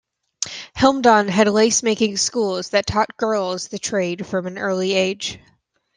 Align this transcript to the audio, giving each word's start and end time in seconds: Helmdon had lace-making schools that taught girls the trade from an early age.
Helmdon 0.73 1.27
had 1.27 1.47
lace-making 1.47 2.17
schools 2.17 2.71
that 2.71 2.87
taught 2.87 3.15
girls 3.17 3.67
the 3.67 3.77
trade 3.77 4.25
from 4.25 4.47
an 4.47 4.57
early 4.57 4.93
age. 4.93 5.37